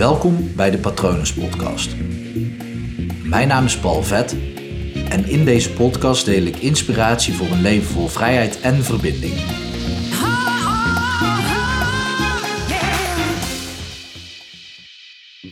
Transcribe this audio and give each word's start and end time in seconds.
Welkom 0.00 0.56
bij 0.56 0.70
de 0.70 0.78
Patronus 0.78 1.34
Podcast. 1.34 1.96
Mijn 3.24 3.48
naam 3.48 3.64
is 3.64 3.80
Paul 3.80 4.02
Vet 4.02 4.32
en 5.10 5.24
in 5.24 5.44
deze 5.44 5.72
podcast 5.72 6.24
deel 6.24 6.42
ik 6.42 6.56
inspiratie 6.56 7.34
voor 7.34 7.46
een 7.46 7.60
leven 7.60 7.86
vol 7.86 8.06
vrijheid 8.06 8.60
en 8.60 8.74
verbinding. 8.74 9.34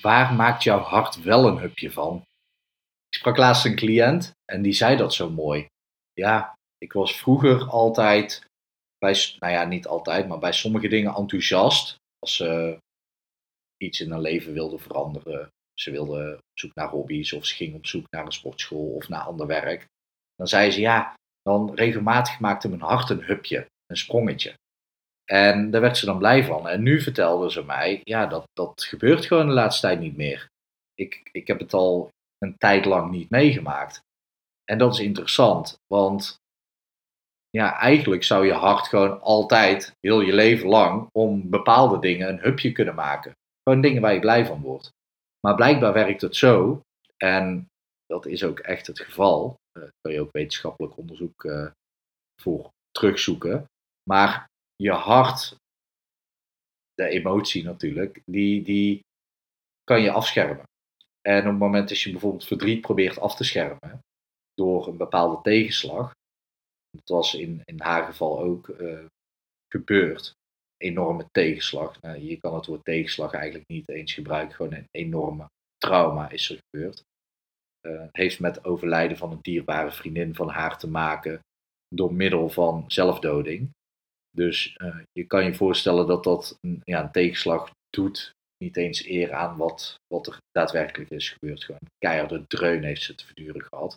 Waar 0.02 0.34
maakt 0.34 0.62
jouw 0.62 0.80
hart 0.80 1.22
wel 1.22 1.46
een 1.46 1.58
hupje 1.58 1.90
van? 1.90 2.16
Ik 3.08 3.18
sprak 3.18 3.36
laatst 3.36 3.64
een 3.64 3.76
cliënt 3.76 4.32
en 4.44 4.62
die 4.62 4.72
zei 4.72 4.96
dat 4.96 5.14
zo 5.14 5.30
mooi. 5.30 5.66
Ja, 6.12 6.54
ik 6.78 6.92
was 6.92 7.16
vroeger 7.16 7.64
altijd, 7.64 8.44
bij, 8.98 9.16
nou 9.38 9.52
ja, 9.52 9.64
niet 9.64 9.86
altijd, 9.86 10.28
maar 10.28 10.38
bij 10.38 10.52
sommige 10.52 10.88
dingen 10.88 11.14
enthousiast. 11.14 11.96
Als 12.18 12.36
ze 12.36 12.78
iets 13.78 14.00
in 14.00 14.10
haar 14.10 14.20
leven 14.20 14.52
wilde 14.52 14.78
veranderen. 14.78 15.48
Ze 15.74 15.90
wilde 15.90 16.34
op 16.34 16.58
zoek 16.58 16.74
naar 16.74 16.88
hobby's 16.88 17.32
of 17.32 17.46
ze 17.46 17.54
ging 17.54 17.74
op 17.74 17.86
zoek 17.86 18.06
naar 18.10 18.26
een 18.26 18.32
sportschool 18.32 18.94
of 18.94 19.08
naar 19.08 19.20
ander 19.20 19.46
werk. 19.46 19.86
Dan 20.34 20.46
zei 20.46 20.70
ze 20.70 20.80
ja, 20.80 21.14
dan 21.42 21.74
regelmatig 21.74 22.40
maakte 22.40 22.68
mijn 22.68 22.80
hart 22.80 23.10
een 23.10 23.24
hupje, 23.24 23.66
een 23.86 23.96
sprongetje. 23.96 24.54
En 25.24 25.70
daar 25.70 25.80
werd 25.80 25.96
ze 25.96 26.06
dan 26.06 26.18
blij 26.18 26.44
van. 26.44 26.68
En 26.68 26.82
nu 26.82 27.00
vertelde 27.00 27.50
ze 27.50 27.64
mij, 27.64 28.00
ja, 28.02 28.26
dat, 28.26 28.44
dat 28.52 28.84
gebeurt 28.84 29.26
gewoon 29.26 29.46
de 29.46 29.52
laatste 29.52 29.86
tijd 29.86 30.00
niet 30.00 30.16
meer. 30.16 30.48
Ik, 30.94 31.28
ik 31.32 31.46
heb 31.46 31.58
het 31.58 31.72
al 31.72 32.08
een 32.38 32.56
tijd 32.58 32.84
lang 32.84 33.10
niet 33.10 33.30
meegemaakt. 33.30 34.00
En 34.64 34.78
dat 34.78 34.92
is 34.92 35.00
interessant, 35.00 35.78
want 35.86 36.38
ja, 37.50 37.78
eigenlijk 37.78 38.24
zou 38.24 38.46
je 38.46 38.52
hart 38.52 38.86
gewoon 38.86 39.20
altijd, 39.20 39.92
heel 40.00 40.20
je 40.20 40.32
leven 40.32 40.68
lang, 40.68 41.08
om 41.12 41.50
bepaalde 41.50 41.98
dingen 41.98 42.28
een 42.28 42.40
hupje 42.40 42.72
kunnen 42.72 42.94
maken. 42.94 43.32
Gewoon 43.68 43.82
dingen 43.82 44.02
waar 44.02 44.14
je 44.14 44.20
blij 44.20 44.46
van 44.46 44.60
wordt. 44.60 44.90
Maar 45.40 45.54
blijkbaar 45.54 45.92
werkt 45.92 46.20
het 46.20 46.36
zo, 46.36 46.80
en 47.16 47.68
dat 48.06 48.26
is 48.26 48.44
ook 48.44 48.58
echt 48.58 48.86
het 48.86 49.00
geval. 49.00 49.56
Daar 49.72 49.84
uh, 49.84 49.90
kun 50.00 50.12
je 50.12 50.20
ook 50.20 50.32
wetenschappelijk 50.32 50.96
onderzoek 50.96 51.44
uh, 51.44 51.70
voor 52.42 52.70
terugzoeken. 52.90 53.64
Maar 54.10 54.46
je 54.76 54.90
hart, 54.90 55.56
de 56.94 57.08
emotie 57.08 57.64
natuurlijk, 57.64 58.22
die, 58.24 58.62
die 58.62 59.00
kan 59.84 60.02
je 60.02 60.12
afschermen. 60.12 60.64
En 61.20 61.38
op 61.38 61.50
het 61.50 61.58
moment 61.58 61.88
dat 61.88 62.00
je 62.00 62.10
bijvoorbeeld 62.10 62.46
verdriet 62.46 62.80
probeert 62.80 63.18
af 63.18 63.36
te 63.36 63.44
schermen 63.44 64.00
door 64.54 64.86
een 64.86 64.96
bepaalde 64.96 65.42
tegenslag, 65.42 66.12
dat 66.90 67.08
was 67.08 67.34
in, 67.34 67.62
in 67.64 67.80
haar 67.80 68.04
geval 68.04 68.40
ook 68.40 68.68
uh, 68.68 69.06
gebeurd, 69.68 70.32
enorme 70.78 71.26
tegenslag. 71.30 72.00
Nou, 72.00 72.18
je 72.18 72.36
kan 72.36 72.54
het 72.54 72.66
woord 72.66 72.84
tegenslag 72.84 73.32
eigenlijk 73.32 73.68
niet 73.68 73.88
eens 73.88 74.14
gebruiken, 74.14 74.54
gewoon 74.54 74.74
een 74.74 74.88
enorme 74.90 75.46
trauma 75.76 76.30
is 76.30 76.50
er 76.50 76.58
gebeurd. 76.70 77.02
Uh, 77.86 78.02
heeft 78.12 78.40
met 78.40 78.64
overlijden 78.64 79.16
van 79.16 79.32
een 79.32 79.42
dierbare 79.42 79.90
vriendin 79.90 80.34
van 80.34 80.48
haar 80.48 80.78
te 80.78 80.88
maken 80.88 81.40
door 81.88 82.14
middel 82.14 82.48
van 82.48 82.84
zelfdoding. 82.86 83.70
Dus 84.30 84.76
uh, 84.82 84.96
je 85.12 85.24
kan 85.24 85.44
je 85.44 85.54
voorstellen 85.54 86.06
dat 86.06 86.24
dat 86.24 86.56
een, 86.60 86.80
ja, 86.84 87.02
een 87.02 87.10
tegenslag 87.10 87.70
doet 87.90 88.32
niet 88.64 88.76
eens 88.76 89.06
eer 89.06 89.32
aan 89.32 89.56
wat, 89.56 89.94
wat 90.06 90.26
er 90.26 90.36
daadwerkelijk 90.50 91.10
is 91.10 91.30
gebeurd. 91.30 91.64
Gewoon 91.64 91.80
keiharde 91.98 92.46
dreun 92.46 92.82
heeft 92.82 93.02
ze 93.02 93.14
te 93.14 93.26
verduren 93.26 93.62
gehad. 93.62 93.96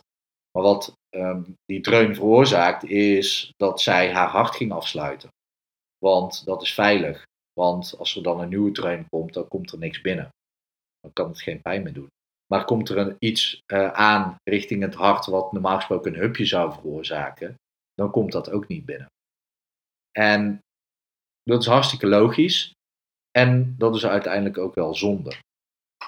Maar 0.50 0.62
wat 0.62 0.92
um, 1.14 1.54
die 1.64 1.80
dreun 1.80 2.14
veroorzaakt 2.14 2.84
is 2.84 3.52
dat 3.56 3.80
zij 3.80 4.12
haar 4.12 4.28
hart 4.28 4.56
ging 4.56 4.72
afsluiten. 4.72 5.28
Want 6.04 6.44
dat 6.44 6.62
is 6.62 6.74
veilig. 6.74 7.22
Want 7.52 7.98
als 7.98 8.16
er 8.16 8.22
dan 8.22 8.40
een 8.40 8.48
nieuwe 8.48 8.72
dreun 8.72 9.06
komt, 9.08 9.32
dan 9.32 9.48
komt 9.48 9.72
er 9.72 9.78
niks 9.78 10.00
binnen. 10.00 10.28
Dan 11.00 11.12
kan 11.12 11.28
het 11.28 11.42
geen 11.42 11.62
pijn 11.62 11.82
meer 11.82 11.92
doen. 11.92 12.08
Maar 12.46 12.64
komt 12.64 12.88
er 12.88 12.98
een, 12.98 13.16
iets 13.18 13.60
uh, 13.72 13.92
aan 13.92 14.36
richting 14.42 14.82
het 14.82 14.94
hart 14.94 15.26
wat 15.26 15.52
normaal 15.52 15.76
gesproken 15.76 16.14
een 16.14 16.20
hupje 16.20 16.44
zou 16.44 16.72
veroorzaken, 16.72 17.54
dan 17.94 18.10
komt 18.10 18.32
dat 18.32 18.50
ook 18.50 18.68
niet 18.68 18.84
binnen. 18.84 19.06
En 20.18 20.58
dat 21.42 21.60
is 21.60 21.66
hartstikke 21.66 22.06
logisch. 22.06 22.72
En 23.30 23.74
dat 23.78 23.94
is 23.94 24.06
uiteindelijk 24.06 24.58
ook 24.58 24.74
wel 24.74 24.94
zonde. 24.94 25.34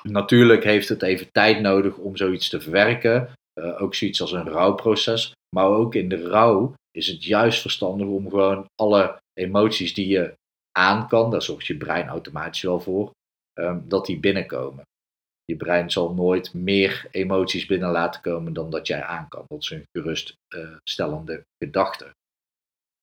Natuurlijk 0.03 0.65
heeft 0.65 0.89
het 0.89 1.03
even 1.03 1.33
tijd 1.33 1.61
nodig 1.61 1.97
om 1.97 2.17
zoiets 2.17 2.49
te 2.49 2.61
verwerken. 2.61 3.33
Uh, 3.61 3.83
ook 3.83 3.95
zoiets 3.95 4.21
als 4.21 4.33
een 4.33 4.49
rouwproces. 4.49 5.33
Maar 5.57 5.67
ook 5.67 5.95
in 5.95 6.09
de 6.09 6.29
rouw 6.29 6.75
is 6.97 7.07
het 7.07 7.25
juist 7.25 7.61
verstandig 7.61 8.07
om 8.07 8.31
gewoon 8.31 8.67
alle 8.75 9.21
emoties 9.33 9.95
die 9.95 10.09
je 10.09 10.35
aan 10.79 11.09
kan, 11.09 11.31
daar 11.31 11.43
zorgt 11.43 11.67
je 11.67 11.77
brein 11.77 12.07
automatisch 12.09 12.63
wel 12.63 12.81
voor, 12.81 13.11
um, 13.59 13.89
dat 13.89 14.07
die 14.07 14.21
binnenkomen. 14.21 14.85
Je 15.45 15.57
brein 15.57 15.91
zal 15.91 16.15
nooit 16.15 16.55
meer 16.55 17.07
emoties 17.11 17.67
binnen 17.67 17.91
laten 17.91 18.21
komen 18.21 18.53
dan 18.53 18.71
dat 18.71 18.87
jij 18.87 19.03
aan 19.03 19.29
kan. 19.29 19.45
Dat 19.49 19.63
is 19.63 19.71
een 19.71 19.87
geruststellende 19.93 21.33
uh, 21.33 21.43
gedachte. 21.65 22.11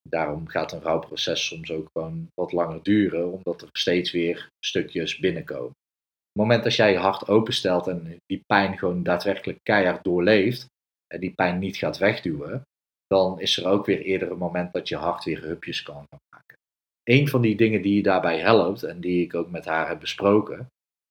Daarom 0.08 0.48
gaat 0.48 0.72
een 0.72 0.80
rouwproces 0.80 1.46
soms 1.46 1.70
ook 1.70 1.88
gewoon 1.92 2.28
wat 2.34 2.52
langer 2.52 2.82
duren, 2.82 3.32
omdat 3.32 3.62
er 3.62 3.68
steeds 3.72 4.10
weer 4.10 4.48
stukjes 4.58 5.18
binnenkomen. 5.18 5.70
Op 5.70 6.38
het 6.38 6.42
moment 6.42 6.64
dat 6.64 6.74
jij 6.74 6.92
je 6.92 6.98
hart 6.98 7.28
openstelt 7.28 7.86
en 7.86 8.16
die 8.26 8.42
pijn 8.46 8.78
gewoon 8.78 9.02
daadwerkelijk 9.02 9.58
keihard 9.62 10.04
doorleeft 10.04 10.66
en 11.06 11.20
die 11.20 11.32
pijn 11.32 11.58
niet 11.58 11.76
gaat 11.76 11.98
wegduwen, 11.98 12.62
dan 13.12 13.40
is 13.40 13.56
er 13.56 13.66
ook 13.66 13.86
weer 13.86 14.00
eerder 14.00 14.30
een 14.30 14.38
moment 14.38 14.72
dat 14.72 14.88
je 14.88 14.96
hart 14.96 15.24
weer 15.24 15.42
hupjes 15.42 15.82
kan 15.82 16.06
maken. 16.30 16.56
Een 17.02 17.28
van 17.28 17.40
die 17.42 17.56
dingen 17.56 17.82
die 17.82 17.94
je 17.94 18.02
daarbij 18.02 18.38
helpt 18.38 18.82
en 18.82 19.00
die 19.00 19.24
ik 19.24 19.34
ook 19.34 19.50
met 19.50 19.64
haar 19.64 19.88
heb 19.88 20.00
besproken, 20.00 20.66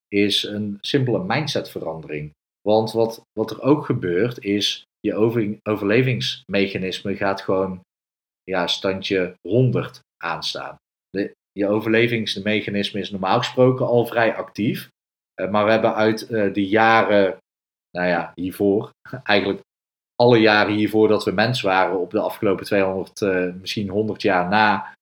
is 0.08 0.44
een 0.44 0.78
simpele 0.82 1.24
mindsetverandering. 1.24 2.32
Want 2.62 2.92
wat, 2.92 3.22
wat 3.40 3.52
er 3.52 3.62
ook 3.62 3.86
gebeurt 3.86 4.44
is, 4.44 4.84
je 5.00 5.16
over, 5.16 5.58
overlevingsmechanisme 5.64 7.16
gaat 7.16 7.42
gewoon 7.42 7.82
ja, 8.44 8.68
standje 8.68 9.34
100 9.48 10.00
aanstaan. 10.24 10.76
Je 11.52 11.68
overlevingsmechanisme 11.68 13.00
is 13.00 13.12
normaal 13.12 13.38
gesproken 13.38 13.86
al 13.86 14.06
vrij 14.06 14.36
actief. 14.36 14.90
Uh, 15.42 15.52
maar 15.52 15.66
we 15.66 15.72
hebben 15.72 15.96
uit 15.96 16.30
uh, 16.30 16.54
de 16.54 16.68
jaren, 16.68 17.38
nou 17.98 18.08
ja, 18.08 18.32
hiervoor, 18.36 18.92
eigenlijk 19.24 19.62
alle 20.16 20.38
jaren 20.38 20.74
hiervoor 20.74 21.08
dat 21.08 21.24
we 21.24 21.32
mens 21.32 21.62
waren, 21.62 22.00
op 22.00 22.12
de 22.12 22.20
afgelopen 22.20 22.66
200, 22.66 23.22
uh, 23.22 23.48
eh, 23.48 23.54
misschien 23.56 23.90
100 23.90 24.22
jaar 24.22 24.50
na, 24.50 24.94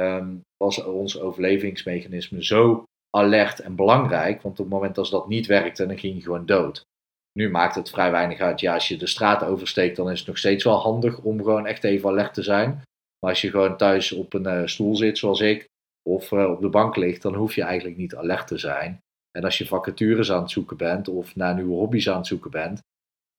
um, 0.00 0.42
was 0.56 0.84
ons 0.84 1.20
overlevingsmechanisme 1.20 2.44
zo 2.44 2.84
alert 3.16 3.60
en 3.60 3.74
belangrijk. 3.74 4.42
Want 4.42 4.58
op 4.58 4.64
het 4.64 4.74
moment 4.74 4.94
dat 4.94 5.10
dat 5.10 5.28
niet 5.28 5.46
werkte, 5.46 5.86
dan 5.86 5.98
ging 5.98 6.14
je 6.14 6.22
gewoon 6.22 6.46
dood. 6.46 6.86
Nu 7.32 7.50
maakt 7.50 7.74
het 7.74 7.90
vrij 7.90 8.10
weinig 8.10 8.40
uit. 8.40 8.60
Ja, 8.60 8.74
als 8.74 8.88
je 8.88 8.96
de 8.96 9.06
straat 9.06 9.44
oversteekt, 9.44 9.96
dan 9.96 10.10
is 10.10 10.18
het 10.18 10.28
nog 10.28 10.38
steeds 10.38 10.64
wel 10.64 10.76
handig 10.76 11.18
om 11.18 11.38
gewoon 11.38 11.66
echt 11.66 11.84
even 11.84 12.08
alert 12.08 12.34
te 12.34 12.42
zijn. 12.42 12.70
Maar 13.18 13.30
als 13.30 13.40
je 13.40 13.50
gewoon 13.50 13.76
thuis 13.76 14.12
op 14.12 14.34
een 14.34 14.46
uh, 14.46 14.66
stoel 14.66 14.96
zit, 14.96 15.18
zoals 15.18 15.40
ik, 15.40 15.66
of 16.02 16.30
uh, 16.32 16.50
op 16.50 16.60
de 16.60 16.68
bank 16.68 16.96
ligt, 16.96 17.22
dan 17.22 17.34
hoef 17.34 17.54
je 17.54 17.62
eigenlijk 17.62 17.96
niet 17.96 18.14
alert 18.14 18.46
te 18.46 18.58
zijn. 18.58 18.98
En 19.30 19.44
als 19.44 19.58
je 19.58 19.66
vacatures 19.66 20.32
aan 20.32 20.42
het 20.42 20.50
zoeken 20.50 20.76
bent 20.76 21.08
of 21.08 21.36
naar 21.36 21.54
nieuwe 21.54 21.74
hobby's 21.74 22.08
aan 22.08 22.16
het 22.16 22.26
zoeken 22.26 22.50
bent, 22.50 22.80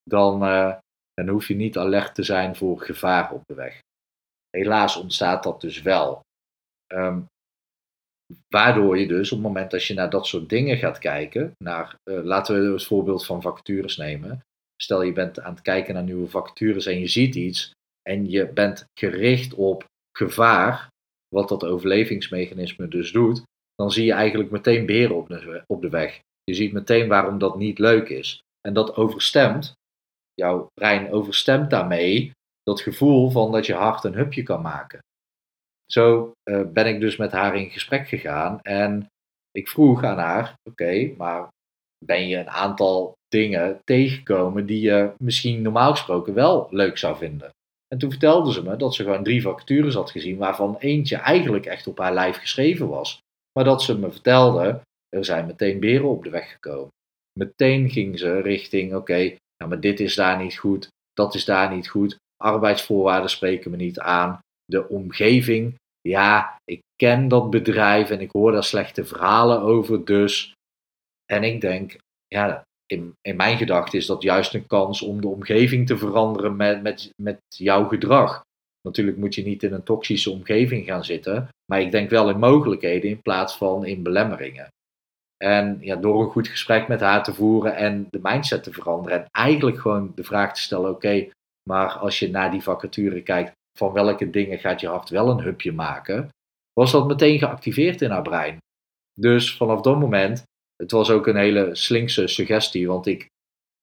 dan, 0.02 0.42
dan 1.26 1.34
hoef 1.34 1.48
je 1.48 1.54
niet 1.54 1.78
alert 1.78 2.14
te 2.14 2.22
zijn 2.22 2.56
voor 2.56 2.80
gevaar 2.80 3.32
op 3.32 3.42
de 3.46 3.54
weg. 3.54 3.78
Helaas 4.50 4.96
ontstaat 4.96 5.42
dat 5.42 5.60
dus 5.60 5.82
wel. 5.82 6.20
Um, 6.92 7.26
waardoor 8.48 8.98
je 8.98 9.06
dus 9.06 9.32
op 9.32 9.38
het 9.38 9.46
moment 9.46 9.70
dat 9.70 9.84
je 9.84 9.94
naar 9.94 10.10
dat 10.10 10.26
soort 10.26 10.48
dingen 10.48 10.76
gaat 10.76 10.98
kijken, 10.98 11.52
naar, 11.58 11.96
uh, 12.04 12.22
laten 12.24 12.62
we 12.62 12.72
het 12.72 12.84
voorbeeld 12.84 13.26
van 13.26 13.42
vacatures 13.42 13.96
nemen. 13.96 14.40
Stel 14.76 15.02
je 15.02 15.12
bent 15.12 15.40
aan 15.40 15.52
het 15.52 15.62
kijken 15.62 15.94
naar 15.94 16.02
nieuwe 16.02 16.28
vacatures 16.28 16.86
en 16.86 17.00
je 17.00 17.08
ziet 17.08 17.34
iets 17.34 17.70
en 18.02 18.30
je 18.30 18.46
bent 18.46 18.84
gericht 19.00 19.54
op 19.54 19.84
gevaar, 20.16 20.88
wat 21.28 21.48
dat 21.48 21.64
overlevingsmechanisme 21.64 22.88
dus 22.88 23.12
doet, 23.12 23.42
dan 23.74 23.90
zie 23.90 24.04
je 24.04 24.12
eigenlijk 24.12 24.50
meteen 24.50 24.86
beren 24.86 25.16
op 25.16 25.62
op 25.66 25.82
de 25.82 25.88
weg. 25.88 26.20
Je 26.44 26.54
ziet 26.54 26.72
meteen 26.72 27.08
waarom 27.08 27.38
dat 27.38 27.56
niet 27.56 27.78
leuk 27.78 28.08
is. 28.08 28.40
En 28.60 28.74
dat 28.74 28.96
overstemt, 28.96 29.72
jouw 30.40 30.66
brein 30.74 31.12
overstemt 31.12 31.70
daarmee 31.70 32.30
dat 32.62 32.80
gevoel 32.80 33.30
van 33.30 33.52
dat 33.52 33.66
je 33.66 33.74
hart 33.74 34.04
een 34.04 34.14
hupje 34.14 34.42
kan 34.42 34.62
maken. 34.62 34.98
Zo 35.86 36.32
uh, 36.50 36.66
ben 36.72 36.86
ik 36.86 37.00
dus 37.00 37.16
met 37.16 37.32
haar 37.32 37.56
in 37.56 37.70
gesprek 37.70 38.08
gegaan 38.08 38.60
en 38.60 39.06
ik 39.50 39.68
vroeg 39.68 40.04
aan 40.04 40.18
haar: 40.18 40.54
Oké, 40.70 41.14
maar 41.16 41.48
ben 42.04 42.28
je 42.28 42.36
een 42.36 42.50
aantal 42.50 43.12
dingen 43.28 43.78
tegengekomen 43.84 44.66
die 44.66 44.80
je 44.80 45.12
misschien 45.22 45.62
normaal 45.62 45.90
gesproken 45.90 46.34
wel 46.34 46.66
leuk 46.70 46.98
zou 46.98 47.16
vinden? 47.16 47.50
En 47.88 47.98
toen 47.98 48.10
vertelde 48.10 48.52
ze 48.52 48.62
me 48.62 48.76
dat 48.76 48.94
ze 48.94 49.02
gewoon 49.02 49.24
drie 49.24 49.42
vacatures 49.42 49.94
had 49.94 50.10
gezien, 50.10 50.36
waarvan 50.36 50.76
eentje 50.78 51.16
eigenlijk 51.16 51.66
echt 51.66 51.86
op 51.86 51.98
haar 51.98 52.14
lijf 52.14 52.36
geschreven 52.36 52.88
was. 52.88 53.18
Maar 53.52 53.64
dat 53.64 53.82
ze 53.82 53.98
me 53.98 54.10
vertelde, 54.10 54.80
er 55.08 55.24
zijn 55.24 55.46
meteen 55.46 55.80
beren 55.80 56.08
op 56.08 56.24
de 56.24 56.30
weg 56.30 56.50
gekomen. 56.52 56.88
Meteen 57.38 57.90
ging 57.90 58.18
ze 58.18 58.40
richting, 58.40 58.94
oké, 58.94 59.36
nou 59.60 59.72
maar 59.72 59.80
dit 59.80 60.00
is 60.00 60.14
daar 60.14 60.36
niet 60.42 60.56
goed, 60.56 60.88
dat 61.12 61.34
is 61.34 61.44
daar 61.44 61.74
niet 61.74 61.88
goed, 61.88 62.16
arbeidsvoorwaarden 62.36 63.30
spreken 63.30 63.70
me 63.70 63.76
niet 63.76 63.98
aan, 63.98 64.38
de 64.64 64.88
omgeving, 64.88 65.74
ja, 66.00 66.56
ik 66.64 66.80
ken 66.96 67.28
dat 67.28 67.50
bedrijf 67.50 68.10
en 68.10 68.20
ik 68.20 68.30
hoor 68.30 68.52
daar 68.52 68.64
slechte 68.64 69.04
verhalen 69.04 69.60
over, 69.60 70.04
dus 70.04 70.52
En 71.32 71.44
ik 71.44 71.60
denk, 71.60 71.96
ja, 72.26 72.62
in, 72.86 73.14
in 73.20 73.36
mijn 73.36 73.56
gedachte 73.56 73.96
is 73.96 74.06
dat 74.06 74.22
juist 74.22 74.54
een 74.54 74.66
kans 74.66 75.02
om 75.02 75.20
de 75.20 75.28
omgeving 75.28 75.86
te 75.86 75.98
veranderen 75.98 76.56
met, 76.56 76.82
met, 76.82 77.10
met 77.22 77.38
jouw 77.56 77.88
gedrag. 77.88 78.42
Natuurlijk 78.82 79.16
moet 79.16 79.34
je 79.34 79.42
niet 79.42 79.62
in 79.62 79.72
een 79.72 79.82
toxische 79.82 80.30
omgeving 80.30 80.84
gaan 80.84 81.04
zitten, 81.04 81.48
maar 81.72 81.80
ik 81.80 81.90
denk 81.90 82.10
wel 82.10 82.30
in 82.30 82.38
mogelijkheden 82.38 83.10
in 83.10 83.22
plaats 83.22 83.56
van 83.56 83.84
in 83.84 84.02
belemmeringen. 84.02 84.68
En 85.44 85.78
ja, 85.80 85.96
door 85.96 86.22
een 86.22 86.30
goed 86.30 86.48
gesprek 86.48 86.88
met 86.88 87.00
haar 87.00 87.24
te 87.24 87.34
voeren 87.34 87.76
en 87.76 88.06
de 88.10 88.18
mindset 88.22 88.62
te 88.62 88.72
veranderen. 88.72 89.18
En 89.18 89.26
eigenlijk 89.30 89.78
gewoon 89.78 90.12
de 90.14 90.24
vraag 90.24 90.54
te 90.54 90.60
stellen: 90.60 90.90
oké, 90.90 91.28
maar 91.68 91.92
als 91.92 92.18
je 92.18 92.30
naar 92.30 92.50
die 92.50 92.62
vacature 92.62 93.22
kijkt, 93.22 93.52
van 93.78 93.92
welke 93.92 94.30
dingen 94.30 94.58
gaat 94.58 94.80
je 94.80 94.88
hart 94.88 95.08
wel 95.08 95.30
een 95.30 95.40
hupje 95.40 95.72
maken? 95.72 96.28
Was 96.72 96.92
dat 96.92 97.06
meteen 97.06 97.38
geactiveerd 97.38 98.02
in 98.02 98.10
haar 98.10 98.22
brein. 98.22 98.58
Dus 99.20 99.56
vanaf 99.56 99.80
dat 99.80 99.98
moment, 99.98 100.42
het 100.76 100.90
was 100.90 101.10
ook 101.10 101.26
een 101.26 101.36
hele 101.36 101.74
slinkse 101.74 102.26
suggestie, 102.26 102.88
want 102.88 103.06
ik, 103.06 103.26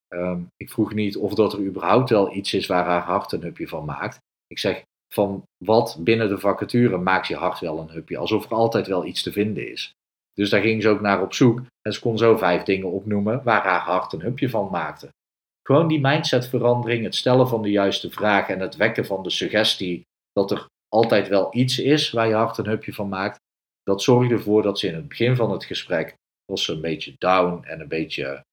ehm, 0.07 0.42
ik 0.56 0.69
vroeg 0.69 0.94
niet 0.94 1.18
of 1.18 1.33
dat 1.33 1.53
er 1.53 1.60
überhaupt 1.60 2.10
wel 2.10 2.36
iets 2.36 2.53
is 2.53 2.68
waar 2.68 2.86
haar 2.86 3.01
hart 3.01 3.31
een 3.31 3.42
hupje 3.42 3.68
van 3.68 3.86
maakt. 3.86 4.18
Ik 4.48 4.60
zeg 4.60 4.83
van 5.13 5.44
wat 5.65 5.98
binnen 6.00 6.30
de 6.30 6.38
vacature 6.38 6.98
maakt 6.98 7.27
je 7.27 7.36
hart 7.36 7.60
wel 7.60 7.80
een 7.80 7.89
hupje, 7.89 8.18
alsof 8.18 8.45
er 8.45 8.51
altijd 8.51 8.88
wel 8.88 9.06
iets 9.06 9.24
te 9.24 9.31
vinden 9.31 9.71
is. 9.71 9.95
Dus 10.38 10.50
daar 10.50 10.62
ging 10.62 10.81
ze 10.81 10.89
ook 10.89 11.01
naar 11.01 11.22
op 11.22 11.34
zoek 11.34 11.62
en 11.81 11.94
ze 11.94 12.00
kon 12.00 12.18
zo 12.18 12.38
vijf 12.38 12.63
dingen 12.63 12.92
opnoemen 12.92 13.44
waar 13.44 13.63
haar 13.63 13.80
hart 13.80 14.13
een 14.13 14.22
hupje 14.22 14.50
van 14.50 14.69
maakte. 14.72 15.10
Gewoon 15.62 15.88
die 15.88 16.00
mindsetverandering, 16.00 17.04
het 17.04 17.16
stellen 17.16 17.48
van 17.48 17.62
de 17.62 17.72
juiste 17.72 18.12
vragen 18.12 18.56
en 18.56 18.60
het 18.60 18.75
wekken 18.75 19.06
van 19.06 19.24
de 19.24 19.30
suggestie 19.30 20.01
dat 20.31 20.51
er 20.51 20.66
altijd 20.88 21.28
wel 21.28 21.48
iets 21.51 21.80
is 21.80 22.12
waar 22.12 22.28
je 22.28 22.34
hart 22.34 22.57
een 22.57 22.68
hupje 22.68 22.94
van 22.94 23.10
maakt, 23.10 23.38
dat 23.84 24.04
zorgde 24.04 24.34
ervoor 24.34 24.62
dat 24.62 24.80
ze 24.80 24.88
in 24.88 24.95
het 24.95 25.07
begin 25.07 25.36
van 25.36 25.51
het 25.51 25.66
gesprek 25.66 26.13
was 26.45 26.63
ze 26.63 26.74
een 26.74 26.81
beetje 26.81 27.13
down 27.18 27.63
en 27.63 27.80
een 27.80 27.88
beetje 27.88 28.44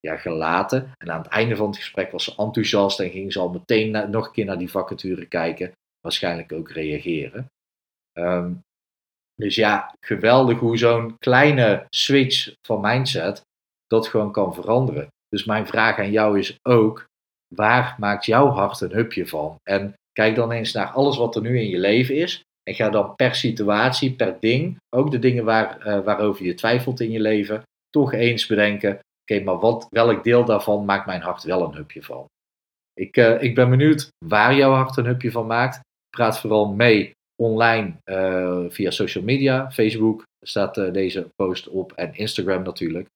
ja, 0.00 0.16
gelaten. 0.16 0.92
En 0.96 1.10
aan 1.10 1.22
het 1.22 1.30
einde 1.30 1.56
van 1.56 1.66
het 1.66 1.76
gesprek 1.76 2.10
was 2.10 2.24
ze 2.24 2.34
enthousiast 2.36 3.00
en 3.00 3.10
ging 3.10 3.32
ze 3.32 3.38
al 3.38 3.48
meteen 3.48 4.10
nog 4.10 4.26
een 4.26 4.32
keer 4.32 4.44
naar 4.44 4.58
die 4.58 4.70
vacature 4.70 5.26
kijken. 5.26 5.72
Waarschijnlijk 6.00 6.52
ook 6.52 6.70
reageren. 6.70 7.46
Ehm, 8.12 8.52
dus 9.38 9.54
ja, 9.54 9.94
geweldig 10.00 10.58
hoe 10.58 10.76
zo'n 10.76 11.18
kleine 11.18 11.86
switch 11.90 12.54
van 12.66 12.80
mindset 12.80 13.40
dat 13.86 14.08
gewoon 14.08 14.32
kan 14.32 14.54
veranderen. 14.54 15.08
Dus 15.28 15.44
mijn 15.44 15.66
vraag 15.66 15.98
aan 15.98 16.10
jou 16.10 16.38
is 16.38 16.56
ook, 16.62 17.04
waar 17.54 17.94
maakt 17.98 18.24
jouw 18.24 18.48
hart 18.48 18.80
een 18.80 18.92
hupje 18.92 19.26
van? 19.26 19.56
En 19.62 19.94
kijk 20.12 20.34
dan 20.34 20.52
eens 20.52 20.72
naar 20.72 20.86
alles 20.86 21.16
wat 21.16 21.36
er 21.36 21.42
nu 21.42 21.58
in 21.60 21.68
je 21.68 21.78
leven 21.78 22.14
is. 22.14 22.42
En 22.62 22.74
ga 22.74 22.90
dan 22.90 23.14
per 23.14 23.34
situatie, 23.34 24.12
per 24.12 24.36
ding, 24.40 24.76
ook 24.96 25.10
de 25.10 25.18
dingen 25.18 25.44
waar, 25.44 25.86
uh, 25.86 26.00
waarover 26.04 26.44
je 26.44 26.54
twijfelt 26.54 27.00
in 27.00 27.10
je 27.10 27.20
leven, 27.20 27.62
toch 27.90 28.12
eens 28.12 28.46
bedenken: 28.46 28.98
oké, 29.22 29.42
maar 29.42 29.58
wat, 29.58 29.86
welk 29.90 30.24
deel 30.24 30.44
daarvan 30.44 30.84
maakt 30.84 31.06
mijn 31.06 31.20
hart 31.20 31.42
wel 31.42 31.62
een 31.62 31.74
hupje 31.74 32.02
van? 32.02 32.24
Ik, 32.94 33.16
uh, 33.16 33.42
ik 33.42 33.54
ben 33.54 33.70
benieuwd 33.70 34.08
waar 34.24 34.54
jouw 34.54 34.72
hart 34.72 34.96
een 34.96 35.06
hupje 35.06 35.30
van 35.30 35.46
maakt. 35.46 35.80
Praat 36.16 36.40
vooral 36.40 36.74
mee 36.74 37.12
online 37.42 38.00
uh, 38.04 38.64
via 38.68 38.90
social 38.90 39.24
media. 39.24 39.70
Facebook 39.70 40.26
staat 40.44 40.74
deze 40.74 41.28
post 41.36 41.68
op 41.68 41.92
en 41.92 42.14
Instagram 42.14 42.62
natuurlijk. 42.62 43.08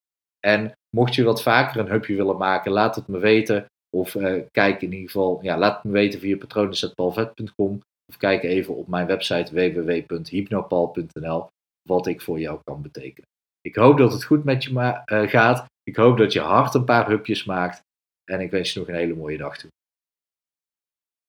En 0.47 0.73
mocht 0.97 1.15
je 1.15 1.23
wat 1.23 1.43
vaker 1.43 1.81
een 1.81 1.91
hupje 1.91 2.17
willen 2.17 2.37
maken, 2.37 2.73
laat 2.73 2.95
het 2.95 3.07
me 3.07 3.19
weten. 3.19 3.67
Of 3.97 4.15
uh, 4.15 4.43
kijk 4.51 4.83
in 4.83 4.93
ieder 4.93 5.11
geval, 5.11 5.39
ja, 5.43 5.59
laat 5.59 5.75
het 5.75 5.85
me 5.85 5.91
weten 5.91 6.21
via 6.21 6.37
patronen.palvet.com. 6.37 7.81
Of 8.07 8.17
kijk 8.17 8.43
even 8.43 8.77
op 8.77 8.89
mijn 8.89 9.07
website 9.07 9.55
www.hypnopal.nl 9.55 11.49
wat 11.89 12.07
ik 12.07 12.21
voor 12.21 12.41
jou 12.41 12.61
kan 12.65 12.83
betekenen. 12.83 13.29
Ik 13.61 13.75
hoop 13.75 13.99
dat 13.99 14.13
het 14.13 14.25
goed 14.25 14.45
met 14.45 14.65
je 14.65 15.03
gaat. 15.07 15.65
Ik 15.83 15.97
hoop 15.97 16.19
dat 16.19 16.33
je 16.33 16.41
hart 16.41 16.75
een 16.75 16.85
paar 16.85 17.09
hupjes 17.09 17.45
maakt. 17.45 17.81
En 18.25 18.41
ik 18.41 18.51
wens 18.51 18.73
je 18.73 18.79
nog 18.79 18.89
een 18.89 18.95
hele 18.95 19.15
mooie 19.15 19.37
dag 19.37 19.59
toe. 19.59 19.71